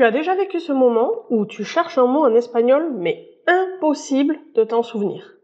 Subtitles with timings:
[0.00, 4.38] Tu as déjà vécu ce moment où tu cherches un mot en espagnol mais impossible
[4.54, 5.34] de t'en souvenir.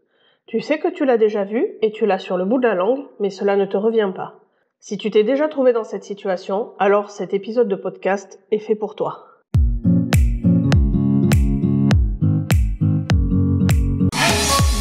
[0.47, 2.73] Tu sais que tu l'as déjà vu et tu l'as sur le bout de la
[2.73, 4.39] langue, mais cela ne te revient pas.
[4.79, 8.73] Si tu t'es déjà trouvé dans cette situation, alors cet épisode de podcast est fait
[8.73, 9.27] pour toi.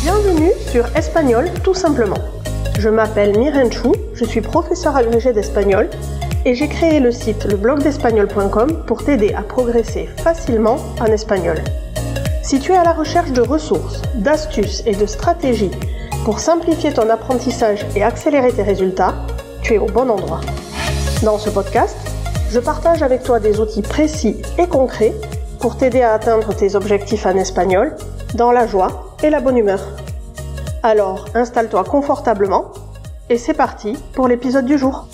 [0.01, 2.17] Bienvenue sur Espagnol tout simplement.
[2.79, 5.91] Je m'appelle Miren Chou, je suis professeur agrégé d'espagnol
[6.47, 11.57] et j'ai créé le site leblogdespagnol.com pour t'aider à progresser facilement en espagnol.
[12.45, 15.73] Si tu es à la recherche de ressources, d'astuces et de stratégies
[16.25, 19.15] pour simplifier ton apprentissage et accélérer tes résultats,
[19.63, 20.41] tu es au bon endroit.
[21.25, 21.97] Dans ce podcast,
[22.53, 25.15] je partage avec toi des outils précis et concrets
[25.59, 27.97] pour t'aider à atteindre tes objectifs en espagnol
[28.35, 29.81] dans la joie et la bonne humeur.
[30.85, 32.67] Alors, installe-toi confortablement
[33.31, 35.09] et c'est parti pour l'épisode du jour.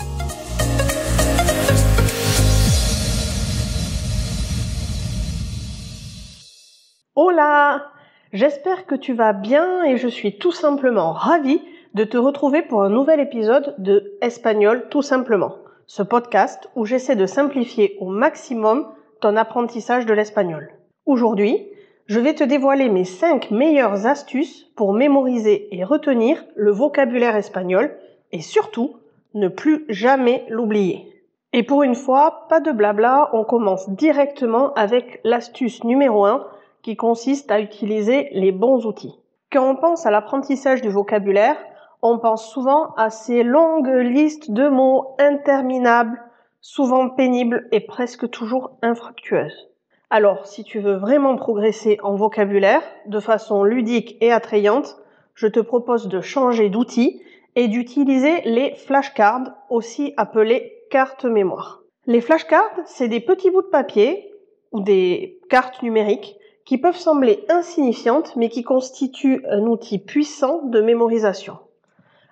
[7.15, 7.91] Hola
[8.31, 11.61] J'espère que tu vas bien et je suis tout simplement ravie
[11.93, 17.15] de te retrouver pour un nouvel épisode de Espagnol tout simplement, ce podcast où j'essaie
[17.15, 18.87] de simplifier au maximum
[19.21, 20.71] ton apprentissage de l'espagnol.
[21.05, 21.67] Aujourd'hui,
[22.07, 27.95] je vais te dévoiler mes 5 meilleures astuces pour mémoriser et retenir le vocabulaire espagnol
[28.31, 28.95] et surtout
[29.35, 31.13] ne plus jamais l'oublier.
[31.55, 36.47] Et pour une fois, pas de blabla, on commence directement avec l'astuce numéro 1
[36.83, 39.17] qui consiste à utiliser les bons outils.
[39.51, 41.57] Quand on pense à l'apprentissage du vocabulaire,
[42.01, 46.21] on pense souvent à ces longues listes de mots interminables,
[46.59, 49.69] souvent pénibles et presque toujours infructueuses.
[50.09, 54.97] Alors, si tu veux vraiment progresser en vocabulaire de façon ludique et attrayante,
[55.33, 57.21] je te propose de changer d'outil
[57.55, 61.81] et d'utiliser les flashcards, aussi appelés cartes mémoire.
[62.05, 64.31] Les flashcards, c'est des petits bouts de papier
[64.71, 66.35] ou des cartes numériques
[66.65, 71.57] qui peuvent sembler insignifiantes mais qui constituent un outil puissant de mémorisation.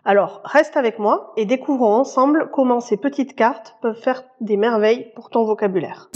[0.03, 5.11] Alors, reste avec moi et découvrons ensemble comment ces petites cartes peuvent faire des merveilles
[5.15, 6.09] pour ton vocabulaire.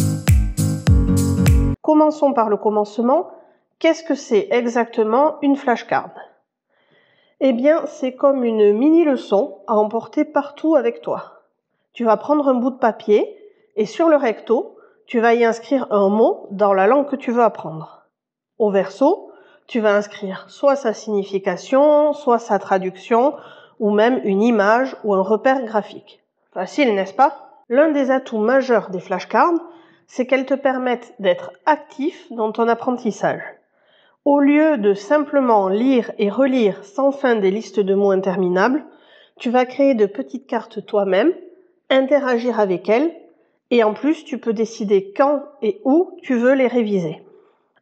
[1.81, 3.29] Commençons par le commencement.
[3.77, 6.09] Qu'est-ce que c'est exactement une flashcard?
[7.41, 11.41] Eh bien, c'est comme une mini-leçon à emporter partout avec toi.
[11.93, 13.37] Tu vas prendre un bout de papier
[13.75, 17.31] et sur le recto, tu vas y inscrire un mot dans la langue que tu
[17.31, 18.04] veux apprendre.
[18.57, 19.31] Au verso,
[19.67, 23.33] tu vas inscrire soit sa signification, soit sa traduction,
[23.79, 26.21] ou même une image ou un repère graphique.
[26.53, 27.61] Facile, n'est-ce pas?
[27.67, 29.59] L'un des atouts majeurs des flashcards,
[30.07, 33.41] c'est qu'elles te permettent d'être actif dans ton apprentissage.
[34.23, 38.85] Au lieu de simplement lire et relire sans fin des listes de mots interminables,
[39.37, 41.33] tu vas créer de petites cartes toi-même,
[41.89, 43.13] interagir avec elles,
[43.71, 47.24] et en plus tu peux décider quand et où tu veux les réviser.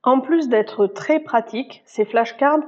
[0.05, 2.59] En plus d'être très pratiques, ces flashcards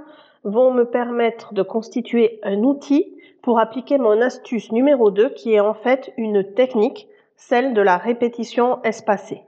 [0.45, 5.59] vont me permettre de constituer un outil pour appliquer mon astuce numéro 2 qui est
[5.59, 9.41] en fait une technique, celle de la répétition espacée.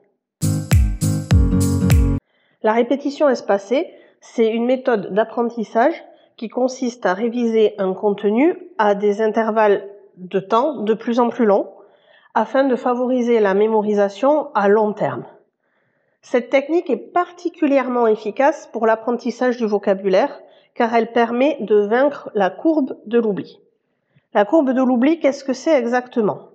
[2.62, 6.04] La répétition espacée, c'est une méthode d'apprentissage
[6.36, 9.88] qui consiste à réviser un contenu à des intervalles
[10.18, 11.72] de temps de plus en plus longs
[12.34, 15.26] afin de favoriser la mémorisation à long terme.
[16.22, 20.42] Cette technique est particulièrement efficace pour l'apprentissage du vocabulaire
[20.76, 23.60] car elle permet de vaincre la courbe de l'oubli.
[24.34, 26.50] La courbe de l'oubli, qu'est-ce que c'est exactement?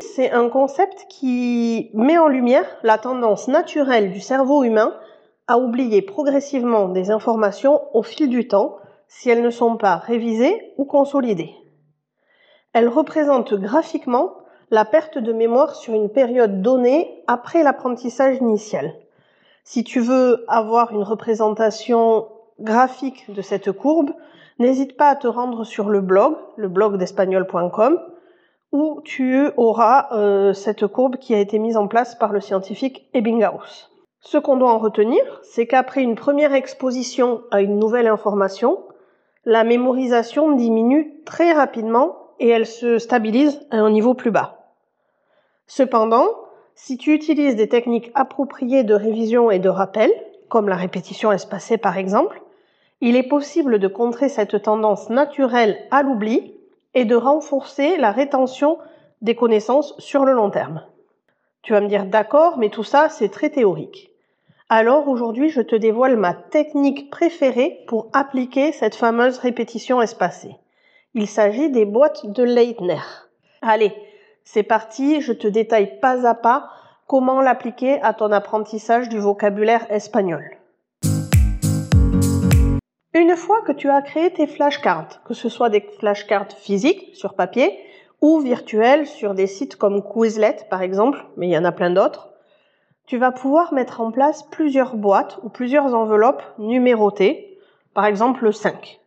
[0.00, 4.94] C'est un concept qui met en lumière la tendance naturelle du cerveau humain
[5.46, 8.76] à oublier progressivement des informations au fil du temps
[9.08, 11.54] si elles ne sont pas révisées ou consolidées.
[12.72, 14.34] Elle représente graphiquement
[14.70, 18.94] la perte de mémoire sur une période donnée après l'apprentissage initial.
[19.70, 22.26] Si tu veux avoir une représentation
[22.58, 24.12] graphique de cette courbe,
[24.58, 28.00] n'hésite pas à te rendre sur le blog, le blog d'espagnol.com,
[28.72, 33.10] où tu auras euh, cette courbe qui a été mise en place par le scientifique
[33.12, 33.90] Ebbinghaus.
[34.20, 38.82] Ce qu'on doit en retenir, c'est qu'après une première exposition à une nouvelle information,
[39.44, 44.72] la mémorisation diminue très rapidement et elle se stabilise à un niveau plus bas.
[45.66, 46.24] Cependant,
[46.80, 50.12] si tu utilises des techniques appropriées de révision et de rappel,
[50.48, 52.40] comme la répétition espacée par exemple,
[53.00, 56.54] il est possible de contrer cette tendance naturelle à l'oubli
[56.94, 58.78] et de renforcer la rétention
[59.22, 60.82] des connaissances sur le long terme.
[61.62, 64.12] Tu vas me dire d'accord, mais tout ça c'est très théorique.
[64.68, 70.54] Alors aujourd'hui je te dévoile ma technique préférée pour appliquer cette fameuse répétition espacée.
[71.14, 73.02] Il s'agit des boîtes de Leitner.
[73.62, 73.92] Allez,
[74.50, 76.70] c'est parti, je te détaille pas à pas
[77.06, 80.42] comment l'appliquer à ton apprentissage du vocabulaire espagnol.
[83.12, 87.34] Une fois que tu as créé tes flashcards, que ce soit des flashcards physiques sur
[87.34, 87.78] papier
[88.22, 91.90] ou virtuels sur des sites comme Quizlet par exemple, mais il y en a plein
[91.90, 92.30] d'autres,
[93.04, 97.58] tu vas pouvoir mettre en place plusieurs boîtes ou plusieurs enveloppes numérotées,
[97.92, 98.98] par exemple le 5.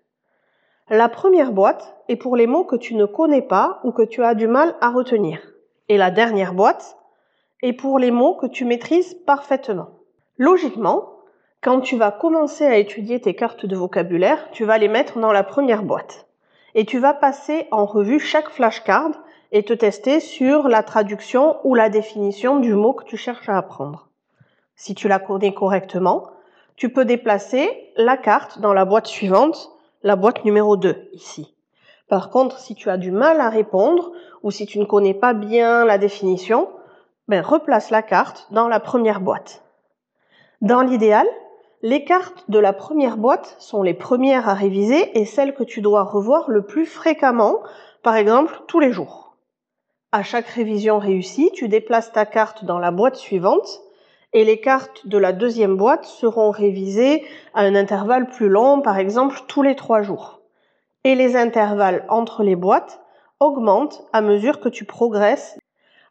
[0.93, 4.25] La première boîte est pour les mots que tu ne connais pas ou que tu
[4.25, 5.39] as du mal à retenir.
[5.87, 6.97] Et la dernière boîte
[7.61, 9.91] est pour les mots que tu maîtrises parfaitement.
[10.37, 11.13] Logiquement,
[11.61, 15.31] quand tu vas commencer à étudier tes cartes de vocabulaire, tu vas les mettre dans
[15.31, 16.27] la première boîte.
[16.75, 19.11] Et tu vas passer en revue chaque flashcard
[19.53, 23.57] et te tester sur la traduction ou la définition du mot que tu cherches à
[23.57, 24.09] apprendre.
[24.75, 26.31] Si tu la connais correctement,
[26.75, 29.71] tu peux déplacer la carte dans la boîte suivante,
[30.03, 31.55] la boîte numéro 2 ici.
[32.07, 34.11] Par contre, si tu as du mal à répondre
[34.43, 36.69] ou si tu ne connais pas bien la définition,
[37.27, 39.63] ben, replace la carte dans la première boîte.
[40.61, 41.27] Dans l'idéal,
[41.83, 45.81] les cartes de la première boîte sont les premières à réviser et celles que tu
[45.81, 47.59] dois revoir le plus fréquemment,
[48.03, 49.37] par exemple tous les jours.
[50.11, 53.81] À chaque révision réussie, tu déplaces ta carte dans la boîte suivante
[54.33, 57.23] et les cartes de la deuxième boîte seront révisées
[57.53, 60.39] à un intervalle plus long, par exemple tous les trois jours.
[61.03, 63.01] Et les intervalles entre les boîtes
[63.39, 65.57] augmentent à mesure que tu progresses.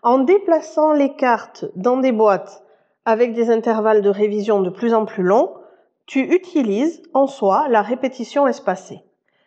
[0.03, 2.63] En déplaçant les cartes dans des boîtes
[3.05, 5.55] avec des intervalles de révision de plus en plus longs,
[6.07, 9.01] tu utilises en soi la répétition espacée.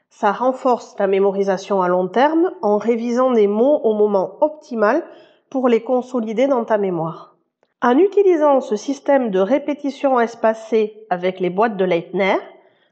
[0.10, 5.04] Ça renforce ta mémorisation à long terme en révisant des mots au moment optimal
[5.50, 7.33] pour les consolider dans ta mémoire.
[7.86, 12.38] En utilisant ce système de répétition espacée avec les boîtes de Leitner,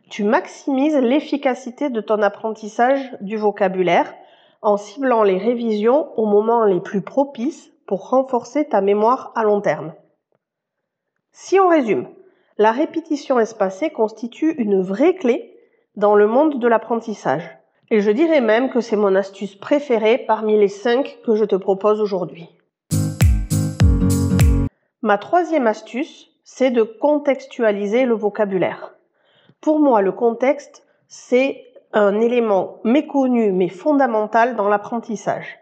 [0.09, 4.13] tu maximises l'efficacité de ton apprentissage du vocabulaire
[4.61, 9.61] en ciblant les révisions aux moments les plus propices pour renforcer ta mémoire à long
[9.61, 9.93] terme.
[11.31, 12.09] Si on résume,
[12.57, 15.57] la répétition espacée constitue une vraie clé
[15.95, 17.49] dans le monde de l'apprentissage.
[17.91, 21.55] Et je dirais même que c'est mon astuce préférée parmi les cinq que je te
[21.55, 22.49] propose aujourd'hui.
[25.03, 28.93] Ma troisième astuce, c'est de contextualiser le vocabulaire.
[29.59, 35.57] Pour moi, le contexte, c'est un élément méconnu mais fondamental dans l'apprentissage.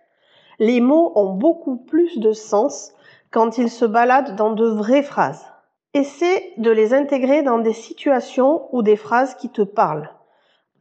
[0.60, 2.92] Les mots ont beaucoup plus de sens
[3.32, 5.46] quand ils se baladent dans de vraies phrases.
[5.94, 10.10] Essaie de les intégrer dans des situations ou des phrases qui te parlent.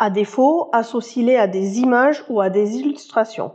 [0.00, 3.52] À défaut, associe-les à des images ou à des illustrations.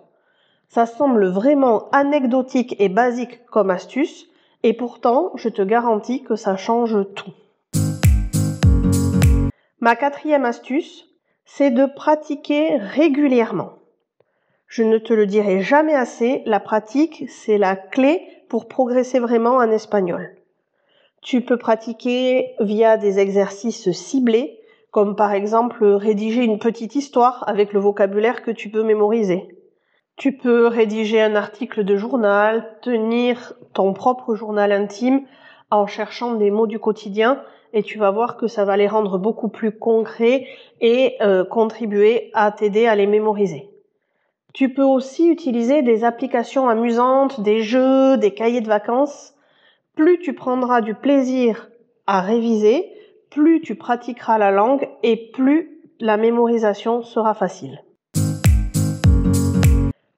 [0.69, 4.29] Ça semble vraiment anecdotique et basique comme astuce,
[4.63, 7.31] et pourtant, je te garantis que ça change tout.
[9.80, 11.10] Ma quatrième astuce,
[11.45, 13.74] c'est de pratiquer régulièrement.
[14.68, 19.57] Je ne te le dirai jamais assez, la pratique, c'est la clé pour progresser vraiment
[19.57, 20.36] en espagnol.
[21.21, 24.60] Tu peux pratiquer via des exercices ciblés
[24.94, 29.62] comme par exemple rédiger une petite histoire avec le vocabulaire que tu peux mémoriser.
[30.15, 35.24] Tu peux rédiger un article de journal, tenir ton propre journal intime
[35.71, 37.42] en cherchant des mots du quotidien
[37.74, 40.48] et tu vas voir que ça va les rendre beaucoup plus concrets
[40.81, 43.69] et euh, contribuer à t'aider à les mémoriser.
[44.54, 49.33] Tu peux aussi utiliser des applications amusantes, des jeux, des cahiers de vacances.
[49.95, 51.69] Plus tu prendras du plaisir
[52.06, 52.92] à réviser,
[53.31, 57.84] plus tu pratiqueras la langue et plus la mémorisation sera facile.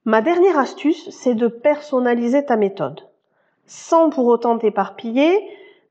[0.08, 3.08] Ma dernière astuce, c'est de personnaliser ta méthode.
[3.66, 5.36] Sans pour autant t'éparpiller,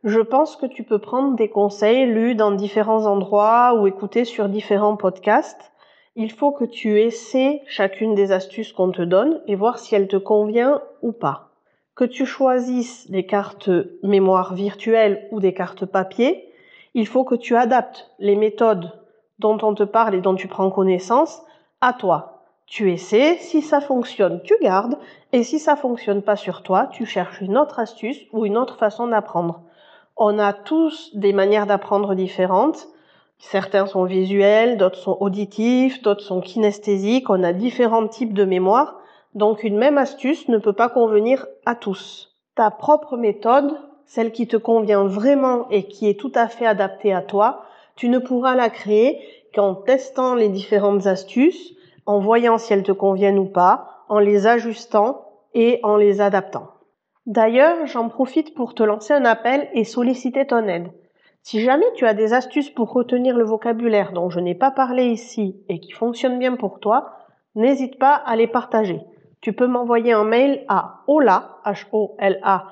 [0.05, 4.47] je pense que tu peux prendre des conseils lus dans différents endroits ou écoutés sur
[4.47, 5.73] différents podcasts.
[6.15, 10.07] Il faut que tu essaies chacune des astuces qu'on te donne et voir si elle
[10.07, 11.49] te convient ou pas.
[11.93, 13.69] Que tu choisisses des cartes
[14.01, 16.53] mémoire virtuelles ou des cartes papier,
[16.93, 18.93] il faut que tu adaptes les méthodes
[19.39, 21.41] dont on te parle et dont tu prends connaissance
[21.81, 22.34] à toi.
[22.67, 24.97] Tu essaies, si ça fonctionne, tu gardes,
[25.33, 28.77] et si ça fonctionne pas sur toi, tu cherches une autre astuce ou une autre
[28.77, 29.61] façon d'apprendre.
[30.17, 32.87] On a tous des manières d'apprendre différentes.
[33.37, 37.29] Certains sont visuels, d'autres sont auditifs, d'autres sont kinesthésiques.
[37.29, 38.99] On a différents types de mémoire.
[39.33, 42.35] Donc une même astuce ne peut pas convenir à tous.
[42.55, 47.13] Ta propre méthode celle qui te convient vraiment et qui est tout à fait adaptée
[47.13, 47.63] à toi,
[47.95, 49.19] tu ne pourras la créer
[49.53, 51.73] qu'en testant les différentes astuces,
[52.05, 56.69] en voyant si elles te conviennent ou pas, en les ajustant et en les adaptant.
[57.25, 60.89] D'ailleurs, j'en profite pour te lancer un appel et solliciter ton aide.
[61.41, 65.05] Si jamais tu as des astuces pour retenir le vocabulaire dont je n'ai pas parlé
[65.05, 67.11] ici et qui fonctionnent bien pour toi,
[67.55, 69.01] n'hésite pas à les partager.
[69.41, 72.65] Tu peux m'envoyer un mail à hola, h o l a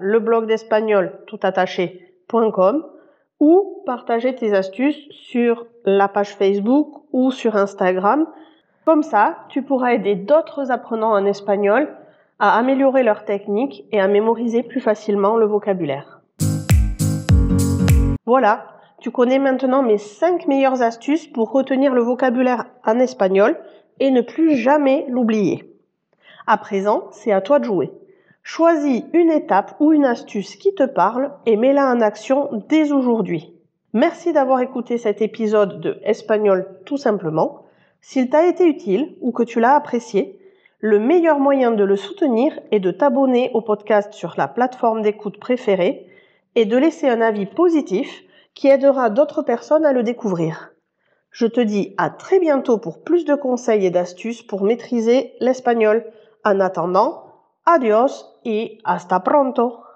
[0.00, 2.84] leblogdespagnol tout attaché.com
[3.40, 8.26] ou partager tes astuces sur la page Facebook ou sur Instagram.
[8.84, 11.88] Comme ça, tu pourras aider d'autres apprenants en espagnol
[12.38, 16.20] à améliorer leur technique et à mémoriser plus facilement le vocabulaire.
[18.26, 18.66] Voilà,
[19.00, 23.58] tu connais maintenant mes 5 meilleures astuces pour retenir le vocabulaire en espagnol
[23.98, 25.64] et ne plus jamais l'oublier.
[26.46, 27.90] À présent, c'est à toi de jouer.
[28.52, 33.54] Choisis une étape ou une astuce qui te parle et mets-la en action dès aujourd'hui.
[33.92, 37.62] Merci d'avoir écouté cet épisode de Espagnol tout simplement.
[38.00, 40.40] S'il t'a été utile ou que tu l'as apprécié,
[40.80, 45.38] le meilleur moyen de le soutenir est de t'abonner au podcast sur la plateforme d'écoute
[45.38, 46.08] préférée
[46.56, 50.72] et de laisser un avis positif qui aidera d'autres personnes à le découvrir.
[51.30, 56.04] Je te dis à très bientôt pour plus de conseils et d'astuces pour maîtriser l'espagnol.
[56.44, 57.22] En attendant,
[57.64, 59.89] adios et hasta pronto.